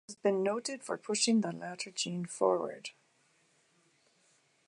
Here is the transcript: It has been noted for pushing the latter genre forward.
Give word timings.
It 0.07 0.13
has 0.13 0.15
been 0.15 0.41
noted 0.41 0.83
for 0.83 0.97
pushing 0.97 1.41
the 1.41 1.51
latter 1.51 1.93
genre 1.95 2.27
forward. 2.27 2.89